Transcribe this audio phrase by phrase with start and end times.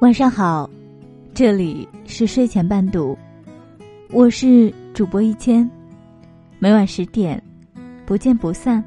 [0.00, 0.70] 晚上好，
[1.34, 3.18] 这里是睡前伴读，
[4.10, 5.68] 我是主播一千，
[6.60, 7.42] 每晚十点
[8.06, 8.82] 不见不散。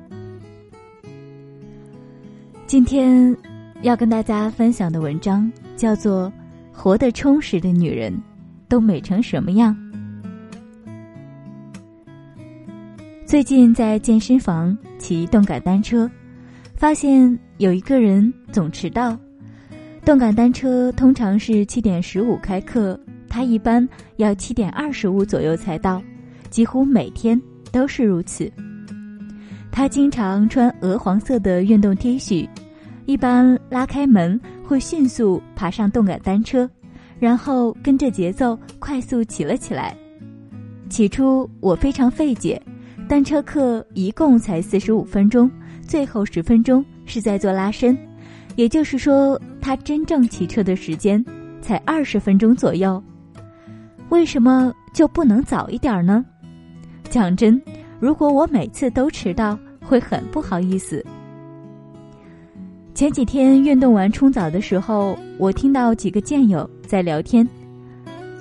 [2.66, 3.36] 今天
[3.82, 6.32] 要跟大家分享的文章叫做
[6.78, 8.18] 《活得充实的女人
[8.70, 9.76] 都美成什么样》。
[13.26, 16.10] 最近在健身房骑动感单车，
[16.74, 19.20] 发现有一个人总迟到。
[20.04, 23.00] 动感单车通常是七点十五开课，
[23.30, 26.02] 他一般要七点二十五左右才到，
[26.50, 27.40] 几乎每天
[27.72, 28.52] 都是如此。
[29.72, 32.50] 他经常穿鹅黄色的运动 T 恤，
[33.06, 36.70] 一般拉开门会迅速爬上动感单车，
[37.20, 39.96] 然后跟着节奏快速骑了起来。
[40.90, 42.62] 起初我非常费解，
[43.08, 45.50] 单车课一共才四十五分钟，
[45.88, 47.96] 最后十分钟是在做拉伸。
[48.58, 51.24] 也就是说，他真正骑车的时间
[51.62, 53.02] 才二十分钟左右。
[54.10, 56.26] 为什么就不能早一点呢？
[57.10, 57.62] 讲真，
[58.00, 61.06] 如果我每次都迟到，会很不好意思。
[62.94, 67.48] 前几天运动完冲澡的时候，我听到几个健友在聊天。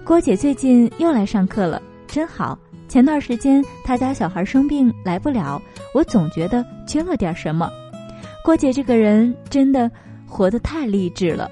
[0.04, 2.58] 郭姐最近又来上课了，真好。
[2.88, 5.62] 前段时间她家小孩生病来不了，
[5.94, 7.70] 我总觉得缺了点什么。
[8.44, 9.88] 郭姐这个人真的
[10.30, 11.50] 活得太励志了。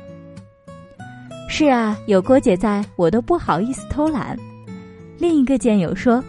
[1.50, 4.38] 是啊，有郭姐在，我都不好意思偷懒。
[5.18, 6.22] 另一个健友说：“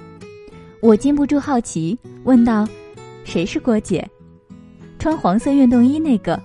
[0.81, 2.67] 我禁不住好奇，问道：
[3.23, 4.05] 谁是郭姐？
[4.97, 6.41] 穿黄色运动衣那个，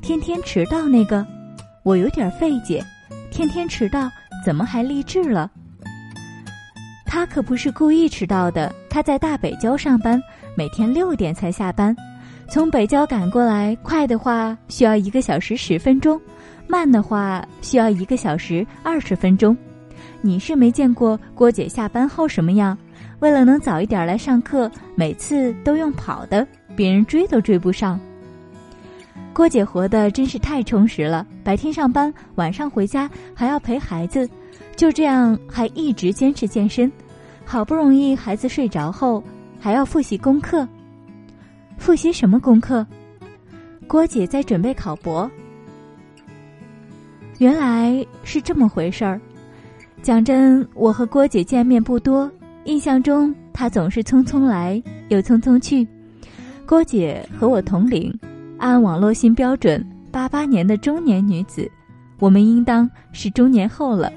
[0.00, 1.24] 天天迟到那个？
[1.84, 2.82] 我有点费解，
[3.30, 4.10] 天天迟到
[4.44, 5.50] 怎么还励志了？
[7.04, 10.22] 他可不是故意迟到的，他在大北郊上班，
[10.56, 11.94] 每天六点才下班。”
[12.50, 16.18] 从北郊赶过来，快的话需要一个小时十分钟，
[16.66, 19.54] 慢的话需要一个小时二十分钟。
[20.22, 22.76] 你是没见过郭姐下班后什么样？
[23.20, 28.00] 为了能早一点来上课，每次都用跑的，别人追都追不上。
[29.34, 34.28] 郭姐活的真是太充实了，白天上班，晚上回家还要陪孩子，
[34.74, 36.90] 就这样还一直坚持健身。
[37.44, 39.22] 好不容易孩子睡着后，
[39.60, 40.66] 还要复习功课。
[41.78, 42.86] 复习什么功课？
[43.86, 45.30] 郭姐在准备考博。
[47.38, 49.18] 原来是这么回事儿。
[50.02, 52.30] 讲真，我和郭姐见面不多，
[52.64, 55.86] 印象中她总是匆匆来又匆匆去。
[56.66, 58.12] 郭姐和我同龄，
[58.58, 61.70] 按网络新标准，八八年的中年女子，
[62.18, 64.12] 我们应当是中年后了，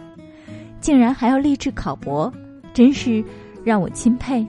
[0.81, 2.31] 竟然还要立志考博，
[2.73, 3.23] 真是
[3.63, 4.45] 让我钦佩。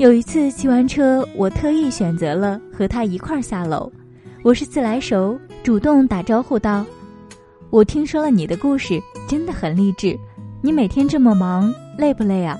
[0.00, 3.92] 有一次骑完车，我特意选择了和他一块儿下楼。
[4.42, 6.86] 我是自来熟，主动打招呼道
[7.68, 10.18] ：“我听说了你的故事，真的很励志。
[10.62, 12.58] 你每天这么忙，累不累啊？”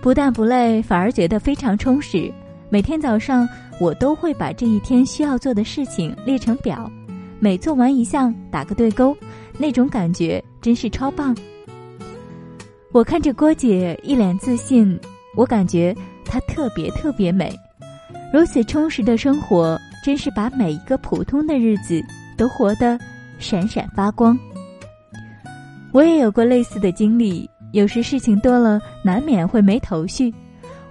[0.00, 2.32] 不但不累，反而觉得非常充实。
[2.70, 3.46] 每天早上，
[3.78, 6.90] 我都会把这一天需要做的事情列成表，
[7.38, 9.14] 每做完一项打个对勾，
[9.58, 11.36] 那种感觉真是超棒。
[12.90, 14.98] 我看着郭姐一脸自信。
[15.36, 15.94] 我感觉
[16.24, 17.54] 她特别特别美，
[18.32, 22.02] 如此充实的生活，真是把每一个普通的日子
[22.36, 22.98] 都活得
[23.38, 24.38] 闪闪发光。
[25.92, 30.32] 我也有过类似的经历，有时事情多了，难免会没头绪。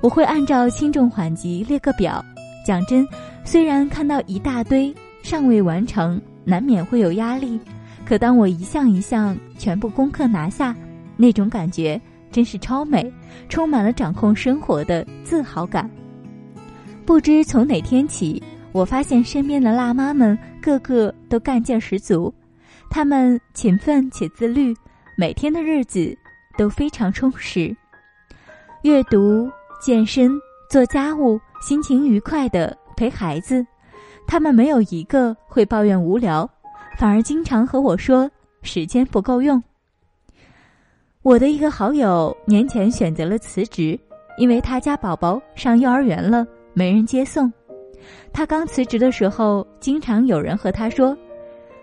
[0.02, 2.24] 我会按照轻重缓急列个表。
[2.66, 3.08] 讲真，
[3.44, 4.94] 虽然看到一大堆
[5.24, 7.60] 尚未完成，难免会有压力，
[8.06, 10.76] 可当我一项一项全部功课拿下，
[11.16, 12.00] 那种感觉。
[12.38, 13.12] 真是超美，
[13.50, 15.90] 充满了掌控生活的自豪感。
[17.04, 18.40] 不知从哪天起，
[18.72, 22.32] 我发现身边的辣妈们个个都干劲十足，
[22.92, 24.72] 她们勤奋且自律，
[25.18, 26.16] 每天的日子
[26.60, 27.76] 都非常充实。
[28.84, 29.50] 阅读、
[29.82, 30.32] 健身、
[30.70, 33.66] 做家务，心情愉快的陪孩子，
[34.28, 36.48] 她们没有一个会抱怨无聊，
[37.00, 38.30] 反而经常和我说
[38.62, 39.60] 时间不够用。
[41.24, 44.00] 我的一个好友年前选择了辞职，
[44.38, 47.52] 因为他家宝宝上幼儿园了，没人接送。
[48.32, 51.18] 他刚辞职的时候，经常有人和他说：“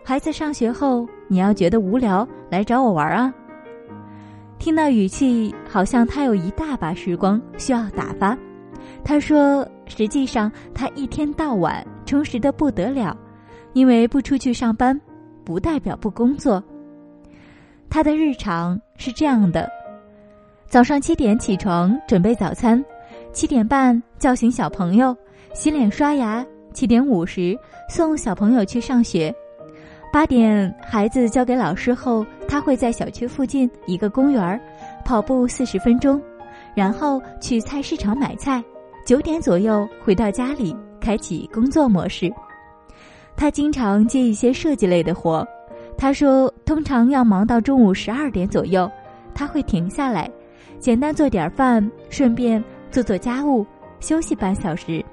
[0.02, 3.34] 孩子上学后，你要觉得无聊，来找我玩啊。”
[4.58, 8.38] 听到语气，好像他有一大把时光需要打发。
[9.02, 13.14] 他说：“实际上，他一天到晚充实的不得了，
[13.75, 14.98] 因为不出去上班，
[15.44, 16.62] 不代表不工作。”
[17.94, 19.70] 他的日常是这样的：
[20.67, 22.85] 早上七点起床准备早餐，
[23.32, 25.17] 七点半叫醒小朋友，
[25.55, 27.56] 洗脸刷牙，七点五十
[27.88, 29.32] 送小朋友去上学。
[30.12, 34.61] 八点孩子交给老师后，他会在小区附近一个公园
[35.05, 36.20] 跑步四十分钟，
[36.75, 38.61] 然后去菜市场买菜。
[39.06, 42.29] 九点左右回到家里，开启工作模式。
[43.37, 45.47] 他经常接一些设计类的活。
[45.96, 48.91] 他说，通常要忙到中午十二点左右，
[49.35, 50.31] 他会停下来，
[50.79, 53.64] 简单做点饭，顺便做做家务，
[54.00, 55.05] 休息半小时。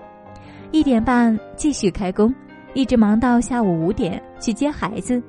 [0.72, 2.34] 一点半继续开工，
[2.74, 5.22] 一直忙到下午五点去接孩子。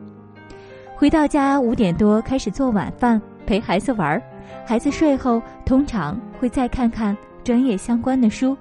[0.96, 4.22] 回到家五点多开始做晚饭，陪孩子玩儿。
[4.64, 8.56] 孩子睡后，通常会再看看专业相关的书。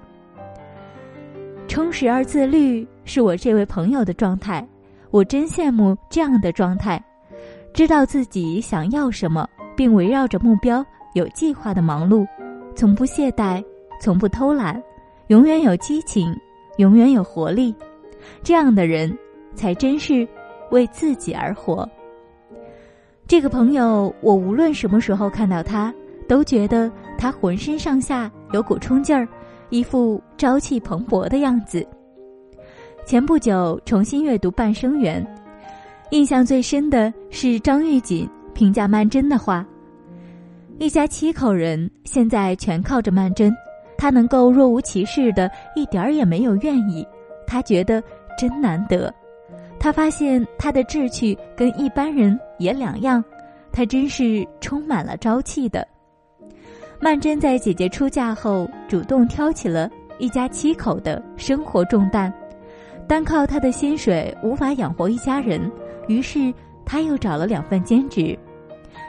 [1.68, 4.68] 充实而自律是我这位朋友的状态。
[5.12, 7.04] 我真羡慕这样的状态，
[7.74, 12.26] 知道自己想要什么，并围绕着目标有计划的忙碌，
[12.76, 13.64] 从不懈怠，
[14.00, 14.82] 从不偷懒，
[15.28, 16.34] 永远有激情，
[16.78, 17.76] 永远有活力。
[18.42, 19.16] 这样的人
[19.54, 20.26] 才真是
[20.70, 21.88] 为自己而活。
[23.28, 25.94] 这个朋友，我无论什么时候看到他，
[26.28, 29.28] 都觉得他浑身上下有股冲劲儿，
[29.70, 31.86] 一副朝气蓬勃的样子。
[33.12, 35.22] 前不久重新阅读《半生缘》，
[36.12, 39.68] 印象最深的是张玉锦评价曼桢的话
[40.80, 43.54] ：“一家七口人，现在全靠着曼桢，
[43.98, 47.06] 她能够若无其事的，一点儿也没有怨意，
[47.46, 48.02] 他觉得
[48.38, 49.14] 真难得。
[49.78, 53.22] 他发现他的志趣跟一般人也两样，
[53.74, 55.86] 他真是充满了朝气的。”
[57.02, 62.34] 曼桢在姐姐出嫁后，主动挑起了一家七口的生活重担。
[63.12, 65.70] 单靠他的薪水无法养活一家人，
[66.08, 66.54] 于是
[66.86, 68.40] 他又找了两份兼职。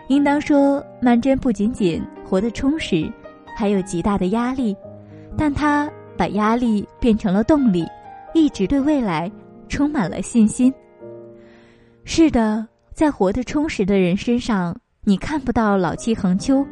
[0.08, 3.08] 应当说，曼桢不仅仅活得充实，
[3.56, 4.76] 还有极大的压力，
[5.38, 7.86] 但他把压力变成了动力，
[8.34, 9.30] 一直对未来
[9.68, 10.74] 充满了信心。
[12.02, 16.66] 是的，在活得充实的人身上，你看不到老气横秋，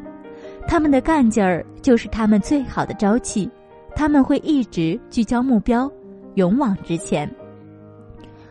[0.67, 3.49] 他们的干劲儿就是他们最好的朝气，
[3.95, 5.89] 他们会一直聚焦目标。
[6.35, 7.29] 勇往直前。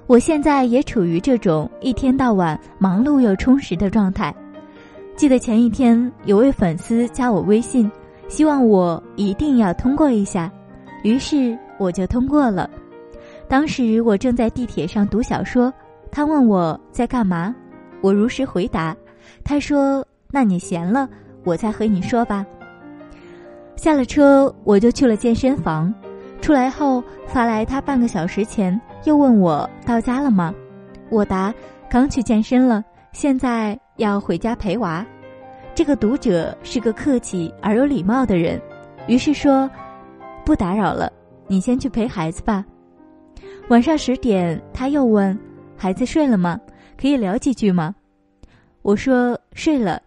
[0.06, 4.34] 我现在也处于这种一天到晚忙碌又充实的状态。
[5.14, 7.90] 记得前一天有位粉丝加我微信，
[8.26, 10.50] 希望我一定要通过一下，
[11.04, 12.68] 于是我就通过了。
[13.46, 15.72] 当时我正在地铁上读小说，
[16.10, 17.54] 他问我在干嘛，
[18.00, 18.96] 我如实回答。
[19.44, 21.08] 他说：“那你闲了，
[21.44, 22.44] 我再和你说吧。”
[23.76, 25.92] 下了车，我就去了健身房。
[26.40, 30.52] 出来后发来他半个小时前又问我到家了吗？
[31.10, 31.52] 我答
[31.88, 32.82] 刚去健身了，
[33.12, 35.04] 现在要回家陪娃。
[35.74, 38.60] 这个读者是个客气而有礼貌的人，
[39.06, 39.70] 于是说
[40.44, 41.12] 不打扰了，
[41.46, 42.64] 你先去陪孩子吧。
[43.68, 45.38] 晚上十点他又问
[45.76, 46.58] 孩子睡了吗？
[47.00, 47.94] 可以聊几句吗？
[48.82, 50.00] 我说睡了，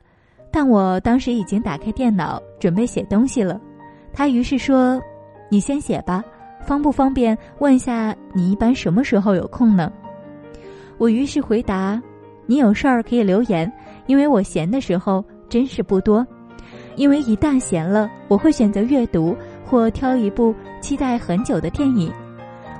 [0.52, 3.62] 但我当时已经打开电脑准备写东西了。
[4.12, 5.00] 他于是说。
[5.54, 6.24] 你先写吧，
[6.66, 9.94] 方不方便问下你一般什么时候有空呢？
[10.98, 12.02] 我于是回答：
[12.48, 13.72] 你有事儿可以留言，
[14.08, 16.26] 因为我闲的时候真是不多。
[16.96, 22.12] 因为一旦闲了，我会选择阅读或挑一部期待很久的电影。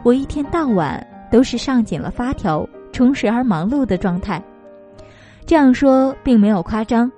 [0.02, 4.44] 我一天到晚都是上紧了发条、充实而忙碌的状态。
[5.46, 7.12] 这样说并没有夸张。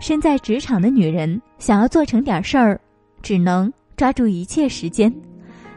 [0.00, 2.80] 身在职场的女人想要做成点事儿，
[3.20, 3.70] 只能。
[3.96, 5.12] 抓住一切时间，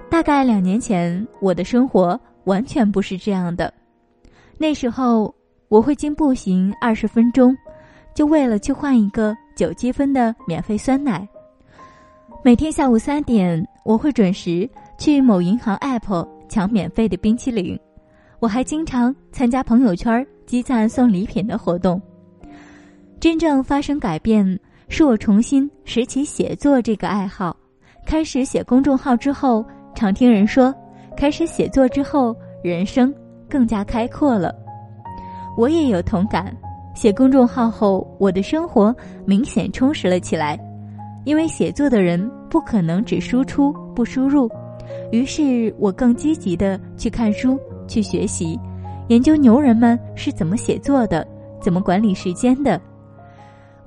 [0.09, 3.73] 大概两年前，我的生活完全不是这样的。
[4.57, 5.33] 那时候，
[5.67, 7.55] 我会经步行二十分钟，
[8.13, 11.27] 就为了去换一个九积分的免费酸奶。
[12.43, 17.77] 每天下午三点，我会准时去某银行 App 抢免费的冰淇淋。
[18.39, 22.01] 我还经常参加朋友圈积赞送礼品的活动。
[23.19, 27.57] 真正发生改变，是我重新拾起写作这个爱好。
[28.05, 30.73] 开始写公众号之后，常听人说，
[31.17, 33.13] 开始写作之后，人生
[33.49, 34.53] 更加开阔了。
[35.57, 36.55] 我也有同感。
[36.93, 38.95] 写公众号后，我的生活
[39.25, 40.57] 明显充实了起来。
[41.25, 44.47] 因为写作的人不可能只输出不输入，
[45.11, 48.57] 于是我更积极的去看书、去学习，
[49.07, 51.27] 研究牛人们是怎么写作的，
[51.59, 52.79] 怎么管理时间的。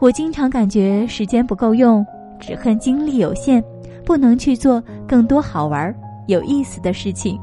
[0.00, 2.04] 我经常感觉时间不够用，
[2.40, 3.62] 只恨精力有限。
[4.08, 5.94] 不能去做更多好玩、
[6.28, 7.38] 有意思的事情。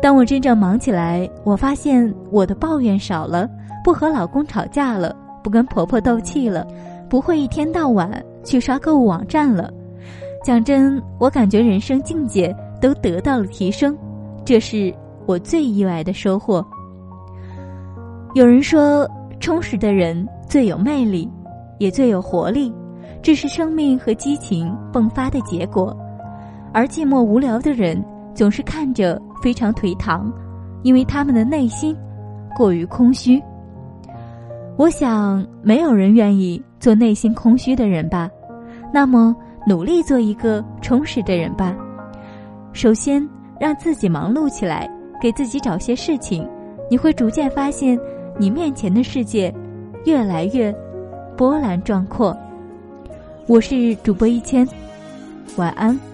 [0.00, 3.46] 当我真正忙起来，我发现我的抱怨少了，
[3.84, 6.66] 不和老公吵架了，不跟婆婆斗气了，
[7.10, 9.70] 不会一天到晚去刷购物网站了。
[10.42, 13.94] 讲真，我感觉人生境界都得到了提升，
[14.46, 14.94] 这是
[15.26, 16.66] 我最意外的收获。
[18.34, 19.06] 有人说，
[19.40, 21.30] 充实的人最有魅力，
[21.76, 22.72] 也最有活力，
[23.24, 25.96] 这是生命和激情迸发的结果。
[26.74, 28.04] 而寂寞无聊的人，
[28.34, 30.30] 总是看着非常颓唐，
[30.82, 31.96] 因为他们的内心
[32.54, 33.42] 过于空虚。
[34.76, 38.28] 我想，没有人愿意做内心空虚的人吧？
[38.92, 39.34] 那么，
[39.66, 41.74] 努力做一个充实的人吧。
[42.74, 43.26] 首先，
[43.58, 44.86] 让自己忙碌起来，
[45.18, 46.46] 给自己找些事情，
[46.90, 47.98] 你会逐渐发现，
[48.38, 49.50] 你面前的世界
[50.04, 50.70] 越来越
[51.38, 52.36] 波澜壮阔。
[53.46, 54.66] 我是主播一千，
[55.56, 56.13] 晚安。